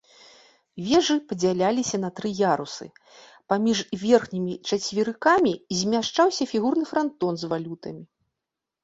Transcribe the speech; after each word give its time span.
Вежы 0.85 1.15
падзяліліся 1.33 1.97
на 2.05 2.09
тры 2.19 2.31
ярусы, 2.37 2.87
паміж 3.53 3.83
верхнімі 4.05 4.55
чацверыкамі 4.71 5.53
змяшчаўся 5.83 6.43
фігурны 6.55 6.85
франтон 6.95 7.33
з 7.43 7.51
валютамі. 7.53 8.03